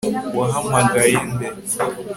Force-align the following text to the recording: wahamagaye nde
wahamagaye 0.37 1.17
nde 1.29 1.47